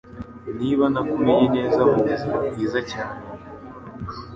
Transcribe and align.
niba 0.59 0.85
nakumenye 0.93 1.45
neza 1.55 1.79
mubuzima 1.89 2.35
bwiza 2.51 2.79
cyane 2.91 3.23